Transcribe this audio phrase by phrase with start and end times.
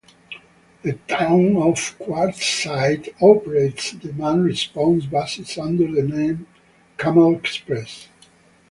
[0.81, 6.47] The Town of Quartzsite operates demand response buses under the name
[6.97, 8.07] Camel Express.